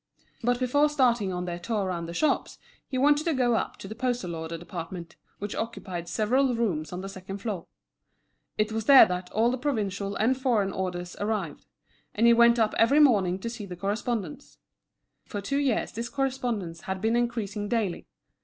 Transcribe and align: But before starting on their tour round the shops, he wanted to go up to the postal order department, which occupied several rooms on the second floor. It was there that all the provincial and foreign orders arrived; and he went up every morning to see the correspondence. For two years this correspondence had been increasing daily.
But 0.43 0.57
before 0.59 0.89
starting 0.89 1.31
on 1.31 1.45
their 1.45 1.59
tour 1.59 1.85
round 1.85 2.07
the 2.09 2.13
shops, 2.15 2.57
he 2.87 2.97
wanted 2.97 3.23
to 3.25 3.35
go 3.35 3.53
up 3.53 3.77
to 3.77 3.87
the 3.87 3.93
postal 3.93 4.33
order 4.33 4.57
department, 4.57 5.15
which 5.37 5.53
occupied 5.53 6.07
several 6.09 6.55
rooms 6.55 6.91
on 6.91 7.01
the 7.01 7.07
second 7.07 7.37
floor. 7.37 7.67
It 8.57 8.71
was 8.71 8.85
there 8.85 9.05
that 9.05 9.31
all 9.31 9.51
the 9.51 9.59
provincial 9.59 10.15
and 10.15 10.35
foreign 10.35 10.71
orders 10.71 11.15
arrived; 11.19 11.67
and 12.15 12.25
he 12.25 12.33
went 12.33 12.57
up 12.57 12.73
every 12.79 12.99
morning 12.99 13.37
to 13.41 13.47
see 13.51 13.67
the 13.67 13.75
correspondence. 13.75 14.57
For 15.27 15.39
two 15.39 15.59
years 15.59 15.91
this 15.91 16.09
correspondence 16.09 16.81
had 16.81 16.99
been 16.99 17.15
increasing 17.15 17.69
daily. 17.69 18.07